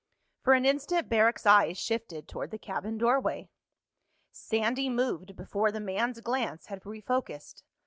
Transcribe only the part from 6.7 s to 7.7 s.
refocused.